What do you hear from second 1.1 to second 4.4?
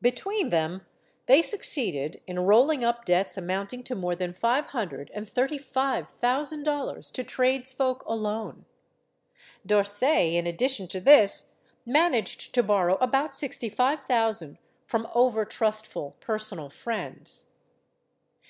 they succeeded in rolling up debts amounting to more than